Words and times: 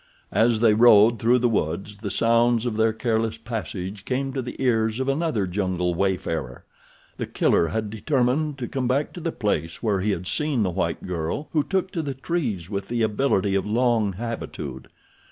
As 0.31 0.61
they 0.61 0.73
rode 0.73 1.19
through 1.19 1.37
the 1.37 1.47
wood 1.47 1.85
the 2.01 2.09
sounds 2.09 2.65
of 2.65 2.75
their 2.75 2.91
careless 2.91 3.37
passage 3.37 4.03
came 4.03 4.33
to 4.33 4.41
the 4.41 4.55
ears 4.57 4.99
of 4.99 5.07
another 5.07 5.45
jungle 5.45 5.93
wayfarer. 5.93 6.65
The 7.17 7.27
Killer 7.27 7.67
had 7.67 7.91
determined 7.91 8.57
to 8.57 8.67
come 8.67 8.87
back 8.87 9.13
to 9.13 9.19
the 9.21 9.31
place 9.31 9.83
where 9.83 9.99
he 10.01 10.09
had 10.09 10.25
seen 10.25 10.63
the 10.63 10.71
white 10.71 11.05
girl 11.05 11.49
who 11.51 11.63
took 11.63 11.91
to 11.91 12.01
the 12.01 12.15
trees 12.15 12.67
with 12.67 12.87
the 12.87 13.03
ability 13.03 13.53
of 13.53 13.67
long 13.67 14.13
habitude. 14.13 14.87